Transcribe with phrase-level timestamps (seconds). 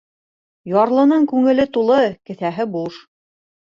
[0.75, 2.01] Ярлының күңеле тулы,
[2.31, 3.03] кеҫәһе буш.